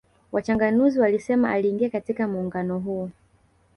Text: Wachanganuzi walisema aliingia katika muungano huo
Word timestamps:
Wachanganuzi 0.31 0.99
walisema 0.99 1.51
aliingia 1.51 1.89
katika 1.89 2.27
muungano 2.27 2.79
huo 2.79 3.09